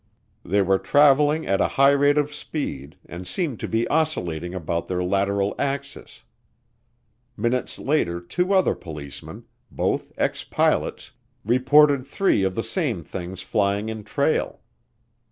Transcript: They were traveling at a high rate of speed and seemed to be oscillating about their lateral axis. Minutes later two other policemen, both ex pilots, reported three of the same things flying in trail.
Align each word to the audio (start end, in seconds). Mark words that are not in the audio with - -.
They 0.43 0.63
were 0.63 0.79
traveling 0.79 1.45
at 1.45 1.61
a 1.61 1.67
high 1.77 1.91
rate 1.91 2.17
of 2.17 2.33
speed 2.33 2.97
and 3.05 3.27
seemed 3.27 3.59
to 3.59 3.67
be 3.67 3.87
oscillating 3.87 4.55
about 4.55 4.87
their 4.87 5.03
lateral 5.03 5.53
axis. 5.59 6.23
Minutes 7.37 7.77
later 7.77 8.19
two 8.19 8.51
other 8.51 8.73
policemen, 8.73 9.43
both 9.69 10.11
ex 10.17 10.43
pilots, 10.43 11.11
reported 11.45 12.07
three 12.07 12.41
of 12.41 12.55
the 12.55 12.63
same 12.63 13.03
things 13.03 13.43
flying 13.43 13.89
in 13.89 14.03
trail. 14.03 14.61